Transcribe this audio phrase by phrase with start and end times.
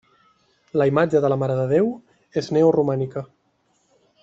[0.81, 1.93] La imatge de la Mare de Déu
[2.43, 3.27] és neoromànica.